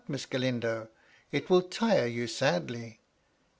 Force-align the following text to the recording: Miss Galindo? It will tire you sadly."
Miss 0.07 0.25
Galindo? 0.25 0.87
It 1.31 1.47
will 1.47 1.61
tire 1.61 2.07
you 2.07 2.25
sadly." 2.25 3.01